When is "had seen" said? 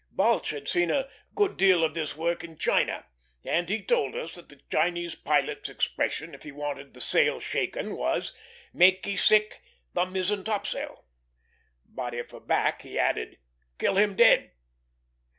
0.49-0.89